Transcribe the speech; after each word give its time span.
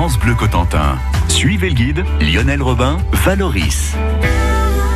France 0.00 0.18
Bleu 0.18 0.34
Cotentin. 0.34 0.96
Suivez 1.28 1.68
le 1.68 1.74
guide 1.74 2.04
Lionel 2.22 2.62
Robin, 2.62 2.96
Valoris. 3.22 3.94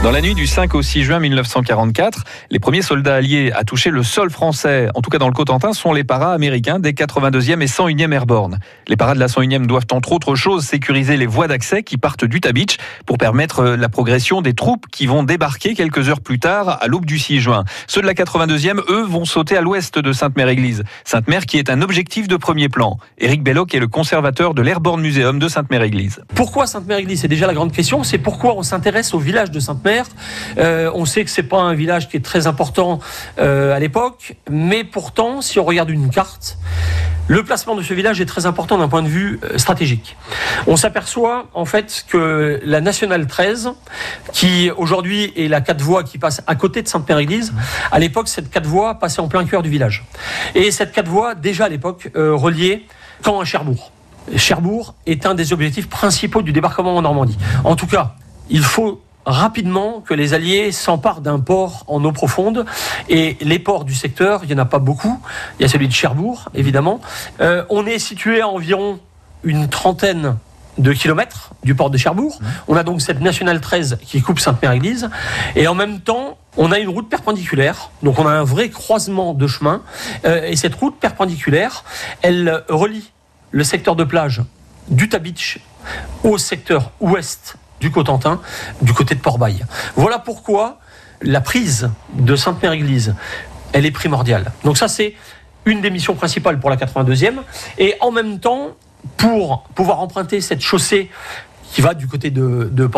Dans 0.04 0.10
la 0.10 0.20
nuit 0.20 0.34
du 0.34 0.46
5 0.46 0.74
au 0.74 0.82
6 0.82 1.02
juin 1.02 1.18
1944, 1.18 2.24
les 2.50 2.58
premiers 2.58 2.82
soldats 2.82 3.14
alliés 3.14 3.52
à 3.56 3.64
toucher 3.64 3.88
le 3.88 4.02
sol 4.02 4.28
français, 4.28 4.90
en 4.94 5.00
tout 5.00 5.08
cas 5.08 5.16
dans 5.16 5.28
le 5.28 5.32
Cotentin, 5.32 5.72
sont 5.72 5.94
les 5.94 6.04
paras 6.04 6.34
américains 6.34 6.78
des 6.78 6.92
82e 6.92 7.62
et 7.62 7.66
101e 7.66 8.12
Airborne. 8.12 8.58
Les 8.86 8.96
paras 8.96 9.14
de 9.14 9.18
la 9.18 9.28
101e 9.28 9.64
doivent 9.64 9.86
entre 9.92 10.12
autres 10.12 10.34
choses 10.34 10.66
sécuriser 10.66 11.16
les 11.16 11.24
voies 11.24 11.48
d'accès 11.48 11.82
qui 11.82 11.96
partent 11.96 12.26
du 12.26 12.38
Beach 12.38 12.76
pour 13.06 13.16
permettre 13.16 13.60
euh, 13.60 13.76
la 13.78 13.88
progression 13.88 14.42
des 14.42 14.52
troupes 14.52 14.84
qui 14.92 15.06
vont 15.06 15.22
débarquer 15.22 15.72
quelques 15.72 16.10
heures 16.10 16.20
plus 16.20 16.38
tard 16.38 16.82
à 16.82 16.86
l'aube 16.86 17.06
du 17.06 17.18
6 17.18 17.40
juin. 17.40 17.64
Ceux 17.86 18.02
de 18.02 18.06
la 18.06 18.12
82e, 18.12 18.82
eux, 18.90 19.04
vont 19.04 19.24
sauter 19.24 19.56
à 19.56 19.62
l'ouest 19.62 19.98
de 19.98 20.12
Sainte-Mère-Église. 20.12 20.84
Sainte-Mère 21.04 21.46
qui 21.46 21.56
est 21.56 21.70
un 21.70 21.80
objectif 21.80 22.28
de 22.28 22.36
premier 22.36 22.68
plan. 22.68 22.98
Éric 23.16 23.42
Belloc 23.42 23.74
est 23.74 23.80
le 23.80 23.88
conservateur 23.88 24.52
de 24.52 24.60
l'Airborne 24.60 25.00
Museum 25.00 25.38
de 25.38 25.48
Sainte-Mère-Église. 25.48 26.20
Pourquoi 26.34 26.66
Sainte-Mère-Église? 26.66 27.22
C'est 27.22 27.28
déjà 27.28 27.46
la 27.46 27.54
grande 27.54 27.72
question. 27.72 28.04
C'est 28.04 28.18
pourquoi 28.18 28.54
on 28.54 28.62
s'intéresse 28.62 29.14
au 29.14 29.18
village 29.18 29.50
de 29.50 29.60
Sainte-Mère? 29.60 29.93
Euh, 30.58 30.90
on 30.94 31.04
sait 31.04 31.24
que 31.24 31.30
c'est 31.30 31.42
pas 31.42 31.60
un 31.60 31.74
village 31.74 32.08
qui 32.08 32.16
est 32.16 32.24
très 32.24 32.46
important 32.46 33.00
euh, 33.38 33.74
à 33.74 33.78
l'époque, 33.78 34.36
mais 34.50 34.84
pourtant, 34.84 35.40
si 35.40 35.58
on 35.58 35.64
regarde 35.64 35.90
une 35.90 36.10
carte, 36.10 36.58
le 37.26 37.42
placement 37.42 37.74
de 37.74 37.82
ce 37.82 37.94
village 37.94 38.20
est 38.20 38.26
très 38.26 38.44
important 38.44 38.76
d'un 38.76 38.88
point 38.88 39.02
de 39.02 39.08
vue 39.08 39.40
euh, 39.44 39.56
stratégique. 39.56 40.16
On 40.66 40.76
s'aperçoit 40.76 41.46
en 41.54 41.64
fait 41.64 42.04
que 42.08 42.60
la 42.64 42.80
nationale 42.80 43.26
13, 43.26 43.72
qui 44.32 44.70
aujourd'hui 44.76 45.32
est 45.36 45.48
la 45.48 45.60
4 45.60 45.80
voies 45.80 46.04
qui 46.04 46.18
passe 46.18 46.42
à 46.46 46.54
côté 46.54 46.82
de 46.82 46.88
Sainte-Père-Église, 46.88 47.54
à 47.90 47.98
l'époque 47.98 48.28
cette 48.28 48.50
4 48.50 48.66
voies 48.66 48.94
passait 48.98 49.20
en 49.20 49.28
plein 49.28 49.44
cœur 49.46 49.62
du 49.62 49.70
village. 49.70 50.04
Et 50.54 50.70
cette 50.70 50.92
4 50.92 51.08
voies, 51.08 51.34
déjà 51.34 51.64
à 51.64 51.68
l'époque, 51.68 52.10
reliait 52.14 52.84
Caen 53.24 53.40
à 53.40 53.44
Cherbourg. 53.44 53.90
Cherbourg 54.36 54.94
est 55.06 55.26
un 55.26 55.34
des 55.34 55.52
objectifs 55.52 55.88
principaux 55.88 56.42
du 56.42 56.52
débarquement 56.52 56.96
en 56.96 57.02
Normandie. 57.02 57.38
En 57.64 57.76
tout 57.76 57.86
cas, 57.86 58.14
il 58.48 58.62
faut 58.62 59.03
rapidement 59.26 60.00
que 60.00 60.14
les 60.14 60.34
Alliés 60.34 60.72
s'emparent 60.72 61.20
d'un 61.20 61.40
port 61.40 61.84
en 61.86 62.04
eau 62.04 62.12
profonde. 62.12 62.64
Et 63.08 63.36
les 63.40 63.58
ports 63.58 63.84
du 63.84 63.94
secteur, 63.94 64.40
il 64.42 64.48
n'y 64.48 64.54
en 64.54 64.62
a 64.62 64.66
pas 64.66 64.78
beaucoup. 64.78 65.20
Il 65.58 65.62
y 65.62 65.64
a 65.64 65.68
celui 65.68 65.88
de 65.88 65.92
Cherbourg, 65.92 66.48
évidemment. 66.54 67.00
Euh, 67.40 67.64
on 67.70 67.86
est 67.86 67.98
situé 67.98 68.40
à 68.40 68.48
environ 68.48 68.98
une 69.42 69.68
trentaine 69.68 70.36
de 70.78 70.92
kilomètres 70.92 71.52
du 71.62 71.74
port 71.74 71.90
de 71.90 71.96
Cherbourg. 71.96 72.38
Mmh. 72.40 72.46
On 72.68 72.76
a 72.76 72.82
donc 72.82 73.00
cette 73.00 73.20
nationale 73.20 73.60
13 73.60 73.98
qui 74.02 74.20
coupe 74.20 74.40
Sainte-Mère-Église. 74.40 75.08
Et 75.54 75.68
en 75.68 75.74
même 75.74 76.00
temps, 76.00 76.36
on 76.56 76.72
a 76.72 76.78
une 76.78 76.88
route 76.88 77.08
perpendiculaire. 77.08 77.90
Donc 78.02 78.18
on 78.18 78.26
a 78.26 78.32
un 78.32 78.44
vrai 78.44 78.70
croisement 78.70 79.34
de 79.34 79.46
chemin. 79.46 79.82
Euh, 80.24 80.42
et 80.44 80.56
cette 80.56 80.74
route 80.74 80.98
perpendiculaire, 80.98 81.84
elle 82.22 82.64
relie 82.68 83.12
le 83.50 83.62
secteur 83.62 83.94
de 83.94 84.04
plage 84.04 84.42
du 84.88 85.06
Beach 85.06 85.60
au 86.24 86.38
secteur 86.38 86.90
ouest 87.00 87.56
du 87.80 87.90
Cotentin, 87.90 88.40
du 88.82 88.92
côté 88.92 89.14
de 89.14 89.20
Port-Bail. 89.20 89.64
Voilà 89.96 90.18
pourquoi 90.18 90.78
la 91.22 91.40
prise 91.40 91.90
de 92.14 92.36
Sainte-Mère-Église, 92.36 93.14
elle 93.72 93.86
est 93.86 93.90
primordiale. 93.90 94.52
Donc 94.64 94.76
ça, 94.76 94.88
c'est 94.88 95.14
une 95.64 95.80
des 95.80 95.90
missions 95.90 96.14
principales 96.14 96.60
pour 96.60 96.70
la 96.70 96.76
82e. 96.76 97.34
Et 97.78 97.94
en 98.00 98.10
même 98.10 98.38
temps, 98.38 98.76
pour 99.16 99.62
pouvoir 99.74 100.00
emprunter 100.00 100.40
cette 100.40 100.60
chaussée 100.60 101.10
qui 101.72 101.80
va 101.80 101.94
du 101.94 102.06
côté 102.06 102.30
de, 102.30 102.68
de 102.70 102.90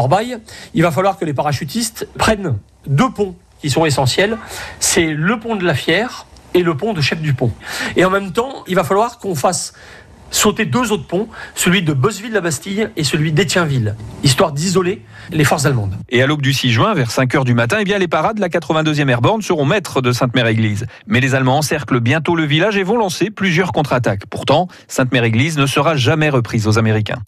il 0.75 0.83
va 0.83 0.91
falloir 0.91 1.19
que 1.19 1.25
les 1.25 1.33
parachutistes 1.33 2.09
prennent 2.19 2.59
deux 2.87 3.11
ponts 3.11 3.35
qui 3.61 3.71
sont 3.71 3.87
essentiels. 3.87 4.37
C'est 4.81 5.07
le 5.07 5.41
pont 5.41 5.57
de 5.57 5.65
la 5.65 5.75
Fière 5.75 6.27
et 6.53 6.63
le 6.63 6.77
pont 6.77 6.93
de 6.93 7.01
Chef 7.01 7.21
du 7.21 7.33
Pont. 7.33 7.53
Et 7.97 8.05
en 8.05 8.11
même 8.11 8.33
temps, 8.33 8.65
il 8.67 8.75
va 8.75 8.85
falloir 8.85 9.19
qu'on 9.19 9.35
fasse 9.35 9.73
sauter 10.37 10.65
deux 10.65 10.93
autres 10.93 11.07
ponts, 11.07 11.29
celui 11.55 11.83
de 11.83 11.93
Bosseville-la-Bastille 11.93 12.91
et 12.97 13.05
celui 13.05 13.33
d'Étienville, 13.33 13.97
histoire 14.23 14.53
d'isoler 14.53 15.03
les 15.31 15.45
forces 15.45 15.67
allemandes. 15.67 15.97
Et 16.09 16.23
à 16.23 16.27
l'aube 16.27 16.43
du 16.43 16.53
6 16.53 16.71
juin, 16.71 16.95
vers 16.95 17.11
5 17.11 17.35
h 17.35 17.45
du 17.45 17.55
matin, 17.55 17.79
eh 17.81 17.85
bien, 17.85 17.99
les 17.99 18.09
parades 18.09 18.37
de 18.37 18.41
la 18.41 18.49
82e 18.49 19.09
Airborne 19.09 19.43
seront 19.43 19.65
maîtres 19.65 20.01
de 20.01 20.13
Sainte-Mère-Église. 20.13 20.87
Mais 21.07 21.21
les 21.21 21.35
Allemands 21.35 21.59
encerclent 21.59 22.01
bientôt 22.01 22.37
le 22.37 22.45
village 22.45 22.77
et 22.77 22.83
vont 22.83 22.99
lancer 22.99 23.31
plusieurs 23.31 23.73
contre-attaques. 23.73 24.27
Pourtant, 24.27 24.69
Sainte-Mère-Église 24.89 25.59
ne 25.59 25.67
sera 25.67 25.97
jamais 25.97 26.29
reprise 26.29 26.67
aux 26.67 26.79
Américains. 26.79 27.23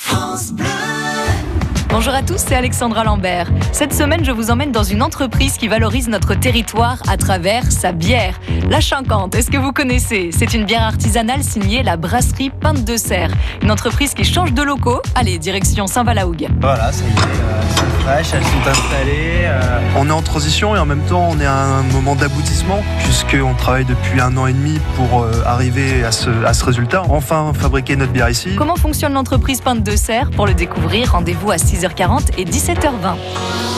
Bonjour 1.91 2.13
à 2.15 2.23
tous, 2.23 2.37
c'est 2.37 2.55
Alexandra 2.55 3.03
Lambert. 3.03 3.49
Cette 3.73 3.95
semaine, 3.95 4.23
je 4.23 4.31
vous 4.31 4.51
emmène 4.51 4.73
dans 4.73 4.83
une 4.83 5.03
entreprise 5.03 5.57
qui 5.57 5.69
valorise 5.69 6.09
notre 6.09 6.35
territoire 6.35 6.99
à 7.09 7.17
travers 7.17 7.73
sa 7.73 7.93
bière. 7.93 8.39
La 8.69 8.81
Chincante, 8.81 9.35
est-ce 9.35 9.51
que 9.51 9.57
vous 9.57 9.73
connaissez? 9.73 10.29
C'est 10.31 10.53
une 10.53 10.67
bière 10.67 10.83
artisanale 10.83 11.43
signée 11.43 11.83
la 11.83 11.97
brasserie 11.97 12.51
Pinte 12.51 12.85
de 12.85 12.99
Serre. 12.99 13.31
Une 13.63 13.71
entreprise 13.71 14.13
qui 14.13 14.25
change 14.25 14.53
de 14.53 14.63
locaux. 14.63 15.01
Allez, 15.15 15.39
direction 15.39 15.87
Saint-Valahougue. 15.87 16.49
Voilà, 16.61 16.93
ça 16.93 17.05
y 17.05 17.09
est, 17.09 17.11
euh, 17.11 17.63
elles 17.63 17.77
sont 17.79 18.05
fraîches, 18.05 18.35
elles 18.35 18.45
sont 18.45 18.71
installées. 18.71 19.47
Euh. 19.47 19.81
On 19.97 20.09
est 20.09 20.13
en 20.13 20.23
transition 20.23 20.77
et 20.77 20.79
en 20.79 20.87
même 20.87 21.03
temps, 21.09 21.27
on 21.31 21.41
est 21.41 21.47
à 21.47 21.55
un 21.55 21.83
moment 21.85 22.15
d'aboutissement, 22.15 22.83
puisqu'on 23.05 23.55
travaille 23.55 23.87
depuis 23.87 24.21
un 24.21 24.37
an 24.37 24.47
et 24.47 24.53
demi 24.53 24.79
pour 24.95 25.23
euh, 25.23 25.33
arriver 25.47 26.05
à 26.05 26.13
ce, 26.13 26.29
à 26.45 26.53
ce 26.53 26.67
résultat. 26.67 27.03
Enfin, 27.09 27.53
fabriquer 27.59 27.97
notre 27.97 28.13
bière 28.13 28.29
ici. 28.29 28.51
Comment 28.57 28.77
fonctionne 28.77 29.15
l'entreprise 29.15 29.63
Pinte 29.63 29.83
de 29.83 29.97
Serre? 29.97 30.31
Pour 30.31 30.47
le 30.47 30.53
découvrir, 30.53 31.13
rendez-vous 31.13 31.51
à 31.51 31.57
6 31.57 31.78
h 31.85 31.95
40 31.95 32.31
et 32.39 32.45
17h20. 32.45 33.78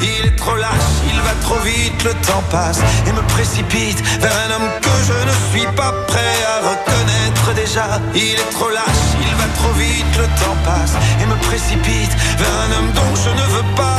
Il 0.00 0.26
est 0.26 0.36
trop 0.36 0.56
lâche, 0.56 0.90
il 1.12 1.20
va 1.20 1.34
trop 1.42 1.58
vite, 1.60 2.04
le 2.04 2.12
temps 2.26 2.42
passe 2.50 2.80
et 3.06 3.12
me 3.12 3.22
précipite 3.34 4.00
vers 4.20 4.32
un 4.46 4.54
homme 4.54 4.70
que 4.80 4.94
je 5.08 5.18
ne 5.28 5.34
suis 5.50 5.66
pas 5.74 5.92
prêt 6.06 6.36
à 6.54 6.58
reconnaître 6.70 7.54
déjà. 7.54 8.00
Il 8.14 8.34
est 8.34 8.50
trop 8.52 8.70
lâche, 8.70 9.06
il 9.20 9.34
va 9.36 9.48
trop 9.58 9.72
vite, 9.72 10.12
le 10.16 10.26
temps 10.40 10.56
passe 10.64 10.94
et 11.20 11.26
me 11.26 11.36
précipite 11.48 12.14
vers 12.38 12.54
un 12.64 12.78
homme 12.78 12.92
dont 12.92 13.14
je 13.16 13.30
ne 13.30 13.46
veux 13.54 13.74
pas 13.74 13.98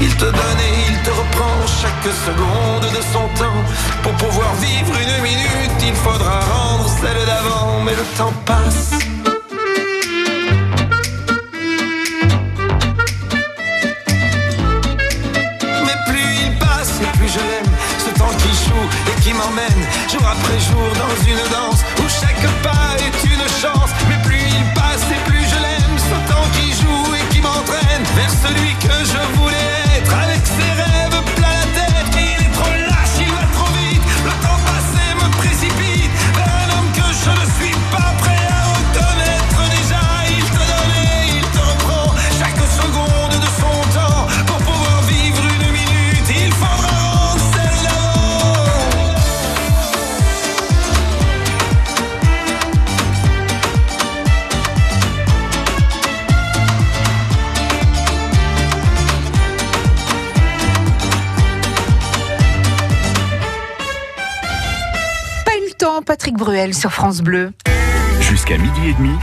Il 0.00 0.14
te 0.16 0.24
donne 0.24 0.60
et 0.60 0.90
il 0.90 0.98
te 1.02 1.10
reprend 1.10 1.66
chaque 1.66 2.12
seconde 2.26 2.90
de 2.96 3.02
son 3.12 3.26
temps. 3.40 3.62
Pour 4.02 4.12
pouvoir 4.12 4.54
vivre 4.54 4.94
une 5.00 5.22
minute, 5.22 5.82
il 5.82 5.94
faudra 5.94 6.40
rendre 6.40 6.88
celle 7.00 7.26
d'avant. 7.26 7.80
Mais 7.84 7.92
le 7.92 8.04
temps 8.16 8.32
passe. 8.44 9.23
Patrick 66.04 66.36
Bruel 66.36 66.74
sur 66.74 66.92
France 66.92 67.22
Bleu. 67.22 67.52
Jusqu'à 68.20 68.58
midi 68.58 68.88
et 68.88 68.94
demi, 68.94 69.14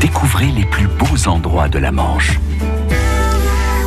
découvrez 0.00 0.46
les 0.46 0.64
plus 0.64 0.88
beaux 0.88 1.28
endroits 1.28 1.68
de 1.68 1.78
la 1.78 1.92
Manche. 1.92 2.40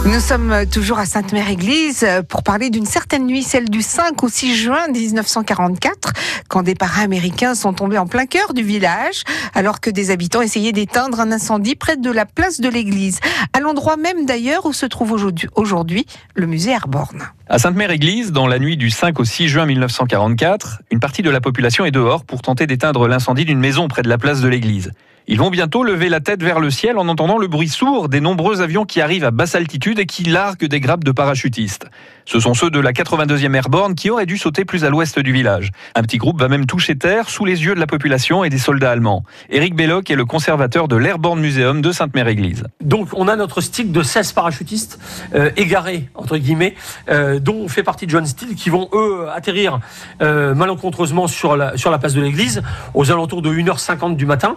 Nous 0.08 0.22
sommes 0.22 0.66
toujours 0.72 1.00
à 1.00 1.06
Sainte-Mère-Église 1.06 2.06
pour 2.30 2.42
parler 2.42 2.70
d'une 2.70 2.86
certaine 2.86 3.26
nuit, 3.28 3.44
celle 3.44 3.70
du 3.70 3.82
5 3.82 4.24
au 4.24 4.30
6 4.30 4.56
juin 4.56 4.88
1944, 4.88 6.14
quand 6.48 6.64
des 6.64 6.76
para-américains 6.76 7.56
sont 7.56 7.74
tombés 7.74 7.98
en 7.98 8.08
plein 8.08 8.26
cœur 8.26 8.54
du 8.54 8.64
village, 8.64 9.24
alors 9.54 9.82
que 9.82 9.90
des 9.90 10.10
habitants 10.10 10.42
essayaient 10.42 10.72
d'éteindre 10.72 11.20
un 11.20 11.32
incendie 11.32 11.76
près 11.76 11.98
de 11.98 12.10
la 12.10 12.26
place 12.26 12.62
de 12.62 12.70
l'église, 12.70 13.20
à 13.52 13.60
l'endroit 13.60 13.98
même 13.98 14.26
d'ailleurs 14.26 14.66
où 14.66 14.72
se 14.72 14.86
trouve 14.86 15.12
aujourd'hui- 15.12 15.50
aujourd'hui 15.56 16.06
le 16.36 16.48
musée 16.48 16.72
Airborne. 16.72 17.24
À 17.50 17.60
Sainte-Mère-Église, 17.60 18.32
dans 18.32 18.48
la 18.48 18.60
nuit 18.60 18.78
du 18.78 18.90
5 18.90 19.20
au 19.20 19.26
6 19.26 19.50
juin 19.50 19.66
1944, 19.66 20.84
une 20.90 21.02
partie 21.02 21.22
de 21.22 21.30
la 21.30 21.42
population 21.42 21.84
est 21.84 21.92
dehors 21.92 22.24
pour 22.24 22.42
tenter 22.42 22.66
d'éteindre 22.66 23.08
l'incendie 23.10 23.46
d'une 23.46 23.60
maison 23.60 23.90
près 23.90 24.04
de 24.04 24.10
la 24.10 24.18
place 24.18 24.42
de 24.42 24.48
l'église. 24.48 24.92
Ils 25.30 25.40
vont 25.40 25.50
bientôt 25.50 25.84
lever 25.84 26.08
la 26.08 26.22
tête 26.22 26.42
vers 26.42 26.62
le 26.62 26.70
ciel 26.70 26.98
en 26.98 27.10
entendant 27.10 27.38
le 27.38 27.50
bruit 27.50 27.68
sourd 27.68 28.08
des 28.08 28.22
nombreux 28.22 28.62
avions 28.62 28.86
qui 28.86 29.02
arrivent 29.02 29.26
à 29.26 29.32
basse 29.32 29.56
altitude 29.56 30.00
et 30.00 30.06
qui 30.06 30.24
larguent 30.24 30.68
des 30.68 30.80
grappes 30.80 31.04
de 31.04 31.12
parachutistes. 31.12 31.86
Ce 32.24 32.40
sont 32.40 32.54
ceux 32.54 32.70
de 32.70 32.80
la 32.80 32.94
82e 32.94 33.54
Airborne 33.54 33.94
qui 33.94 34.10
auraient 34.10 34.26
dû 34.26 34.38
sauter 34.38 34.64
plus 34.64 34.86
à 34.86 34.90
l'ouest 34.90 35.20
du 35.20 35.34
village. 35.34 35.72
Un 35.96 36.02
petit 36.04 36.18
groupe 36.18 36.40
va 36.40 36.48
même 36.48 36.66
toucher 36.66 36.96
terre 36.96 37.30
sous 37.30 37.44
les 37.44 37.66
yeux 37.66 37.76
de 37.76 37.80
la 37.80 37.88
population 37.88 38.46
et 38.46 38.50
des 38.50 38.58
soldats 38.58 38.92
allemands. 38.92 39.24
Éric 39.50 39.76
Belloc 39.76 40.10
est 40.10 40.16
le 40.16 40.24
conservateur 40.24 40.88
de 40.88 40.96
l'Airborne 40.96 41.42
Museum 41.42 41.82
de 41.82 41.92
Sainte-Mère-Église. 41.92 42.64
Donc 42.82 43.10
on 43.14 43.28
a 43.28 43.36
notre 43.36 43.60
stick 43.60 43.92
de 43.92 44.04
16 44.04 44.32
parachutistes 44.32 44.98
euh, 45.36 45.52
égarés, 45.58 46.08
entre 46.16 46.38
guillemets, 46.38 46.76
euh, 47.10 47.40
dont 47.40 47.68
fait 47.68 47.84
partie 47.84 48.08
John 48.08 48.26
Steele, 48.26 48.56
qui 48.56 48.70
vont 48.70 48.90
eux 48.94 49.28
atterrir 49.34 49.82
euh, 50.22 50.56
malencontreusement 50.56 51.28
sur 51.28 51.58
la, 51.58 51.76
sur 51.76 51.92
la 51.92 51.98
place 51.98 52.14
de 52.14 52.22
l'église 52.22 52.62
aux 52.94 53.12
alentours 53.12 53.42
de 53.42 53.54
1h50 53.54 54.16
du 54.16 54.26
matin, 54.26 54.56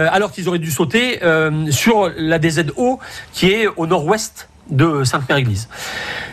euh, 0.00 0.08
alors 0.10 0.32
qu'ils 0.32 0.48
auraient 0.48 0.58
dû 0.58 0.70
sauter 0.70 1.22
euh, 1.22 1.70
sur 1.70 2.10
la 2.16 2.38
DZO 2.38 2.98
qui 3.32 3.50
est 3.50 3.66
au 3.76 3.86
nord-ouest 3.86 4.48
de 4.70 5.04
Sainte-Mère-Église. 5.04 5.68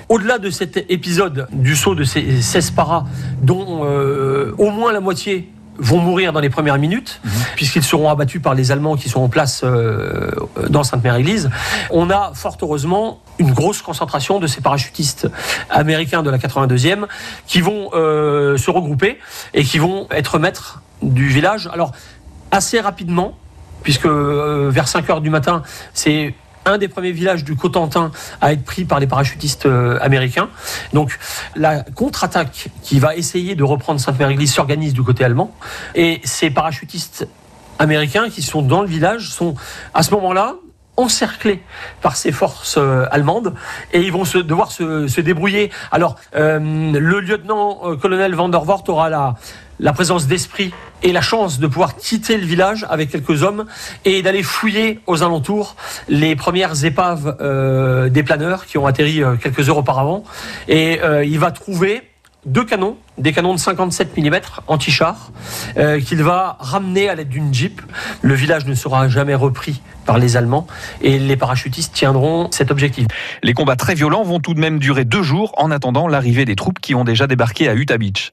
Au-delà 0.10 0.38
de 0.38 0.50
cet 0.50 0.78
épisode 0.90 1.48
du 1.52 1.76
saut 1.76 1.96
de 1.96 2.04
ces 2.04 2.42
16 2.42 2.72
paras, 2.72 3.06
dont 3.42 3.84
euh, 3.84 4.54
au 4.58 4.72
moins 4.72 4.94
la 4.94 5.00
moitié 5.00 5.52
vont 5.80 6.00
mourir 6.00 6.34
dans 6.34 6.40
les 6.40 6.50
premières 6.50 6.80
minutes, 6.80 7.22
puisqu'ils 7.56 7.84
seront 7.84 8.10
abattus 8.10 8.42
par 8.42 8.56
les 8.56 8.72
Allemands 8.72 8.96
qui 8.96 9.10
sont 9.10 9.22
en 9.22 9.30
place 9.30 9.62
euh, 9.64 10.32
dans 10.70 10.84
Sainte-Mère-Église. 10.84 11.50
On 11.92 12.10
a 12.10 12.32
fort 12.34 12.58
heureusement 12.62 13.22
une 13.38 13.52
grosse 13.52 13.82
concentration 13.82 14.40
de 14.40 14.48
ces 14.48 14.62
parachutistes 14.62 15.28
américains 15.70 16.24
de 16.24 16.30
la 16.30 16.38
82e 16.38 17.06
qui 17.46 17.62
vont 17.62 17.90
euh, 17.94 18.58
se 18.58 18.72
regrouper 18.72 19.20
et 19.54 19.64
qui 19.64 19.78
vont 19.78 20.08
être 20.10 20.40
maîtres 20.40 20.82
du 21.04 21.28
village. 21.28 21.70
Alors, 21.72 21.92
assez 22.50 22.80
rapidement, 22.80 23.38
puisque 23.88 24.06
euh, 24.06 24.70
vers 24.70 24.86
5 24.86 25.10
heures 25.10 25.22
du 25.22 25.30
matin, 25.30 25.64
c'est 25.94 26.34
un 26.66 26.78
des 26.78 26.90
premiers 26.90 27.14
villages 27.14 27.46
du 27.46 27.56
Cotentin 27.56 28.12
à 28.42 28.52
être 28.52 28.66
pris 28.66 28.84
par 28.84 29.00
les 29.00 29.08
parachutistes 29.08 29.66
euh, 29.66 29.98
américains. 30.02 30.50
Donc 30.92 31.18
la 31.56 31.84
contre-attaque 31.84 32.68
qui 32.84 33.00
va 33.00 33.16
essayer 33.16 33.56
de 33.56 33.64
reprendre 33.64 34.02
Sainte-Mère-Église 34.02 34.54
s'organise 34.54 34.92
du 34.92 35.04
côté 35.04 35.24
allemand. 35.24 35.56
Et 35.96 36.20
ces 36.26 36.50
parachutistes 36.50 37.30
américains 37.80 38.30
qui 38.30 38.42
sont 38.42 38.62
dans 38.62 38.82
le 38.82 38.90
village 38.90 39.30
sont 39.30 39.56
à 39.94 40.04
ce 40.04 40.12
moment-là 40.16 40.56
encerclés 40.98 41.64
par 42.02 42.18
ces 42.18 42.34
forces 42.34 42.76
euh, 42.78 43.06
allemandes 43.10 43.54
et 43.94 44.02
ils 44.02 44.12
vont 44.12 44.24
devoir 44.24 44.74
se, 44.74 45.22
débrouiller. 45.22 45.72
Alors, 45.94 46.18
le 46.34 47.20
lieutenant-colonel 47.22 48.36
Van 48.36 48.50
der 48.50 48.66
Voort 48.66 48.84
aura 48.90 49.10
la, 49.10 49.36
la 49.80 49.94
présence 49.94 50.28
d'esprit 50.28 50.72
et 51.04 51.12
la 51.12 51.22
chance 51.22 51.60
de 51.60 51.68
pouvoir 51.68 51.96
quitter 51.96 52.38
le 52.38 52.46
village 52.46 52.86
avec 52.90 53.10
quelques 53.10 53.44
hommes 53.44 53.66
et 54.06 54.22
d'aller 54.22 54.44
fouiller 54.44 55.00
aux 55.06 55.24
alentours 55.24 55.76
les 56.10 56.36
premières 56.36 56.86
épaves 56.86 57.38
euh, 57.42 58.10
des 58.10 58.24
planeurs 58.24 58.66
qui 58.66 58.78
ont 58.78 58.88
atterri 58.88 59.24
euh, 59.24 59.36
quelques 59.36 59.70
heures 59.70 59.78
auparavant. 59.78 60.24
Et 60.68 61.00
euh, 61.04 61.24
il 61.24 61.40
va 61.40 61.52
trouver 61.52 62.04
deux 62.48 62.64
canons, 62.64 62.98
des 63.18 63.34
canons 63.34 63.54
de 63.54 63.60
57 63.60 64.18
mm 64.18 64.40
anti-char, 64.68 65.32
euh, 65.78 66.00
qu'il 66.00 66.24
va 66.24 66.58
ramener 66.60 67.10
à 67.10 67.16
l'aide 67.16 67.30
d'une 67.30 67.54
Jeep. 67.54 67.82
Le 68.22 68.34
village 68.34 68.66
ne 68.66 68.74
sera 68.74 69.08
jamais 69.10 69.36
repris 69.36 69.82
par 70.06 70.18
les 70.18 70.38
Allemands 70.38 70.66
et 71.02 71.20
les 71.20 71.36
parachutistes 71.36 71.94
tiendront 71.94 72.50
cet 72.52 72.72
objectif. 72.72 73.06
Les 73.44 73.54
combats 73.54 73.76
très 73.76 73.96
violents 73.96 74.24
vont 74.24 74.40
tout 74.40 74.54
de 74.54 74.60
même 74.60 74.80
durer 74.80 75.04
deux 75.04 75.24
jours 75.24 75.54
en 75.58 75.72
attendant 75.72 76.08
l'arrivée 76.08 76.46
des 76.46 76.56
troupes 76.56 76.80
qui 76.80 76.96
ont 76.96 77.04
déjà 77.04 77.28
débarqué 77.28 77.68
à 77.68 77.76
Utah 77.76 77.98
Beach. 77.98 78.26